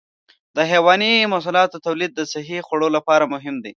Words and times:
د 0.55 0.57
حيواني 0.71 1.13
محصولاتو 1.31 1.83
تولید 1.87 2.11
د 2.15 2.21
صحي 2.33 2.57
خوړو 2.67 2.87
لپاره 2.97 3.31
مهم 3.33 3.55
دی. 3.63 3.69